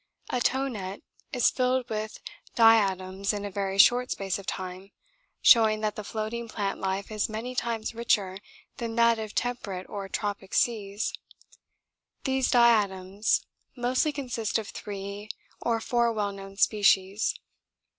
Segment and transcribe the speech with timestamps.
[0.31, 1.01] A tow net
[1.31, 2.17] is filled with
[2.55, 4.89] diatoms in a very short space of time,
[5.43, 8.39] showing that the floating plant life is many times richer
[8.77, 11.13] than that of temperate or tropic seas.
[12.23, 13.45] These diatoms
[13.77, 15.29] mostly consist of three
[15.61, 17.35] or four well known species.